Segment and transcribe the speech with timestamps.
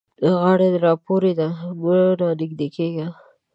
[0.39, 1.47] غاړه را پورې ده؛
[1.81, 3.07] مه رانږدې کېږه.